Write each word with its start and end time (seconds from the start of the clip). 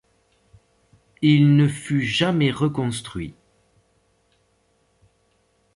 Il 1.21 1.55
ne 1.55 1.67
fut 1.67 2.01
jamais 2.01 2.49
reconstruit. 2.49 3.35